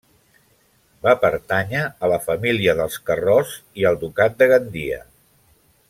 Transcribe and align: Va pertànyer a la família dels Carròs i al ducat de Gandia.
Va 1.07 1.13
pertànyer 1.25 1.83
a 1.87 2.09
la 2.13 2.19
família 2.29 2.75
dels 2.81 2.97
Carròs 3.11 3.53
i 3.83 3.87
al 3.91 4.01
ducat 4.07 4.41
de 4.41 4.49
Gandia. 4.55 5.03